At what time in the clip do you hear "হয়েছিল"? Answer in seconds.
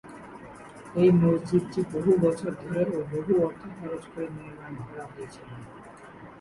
5.11-5.49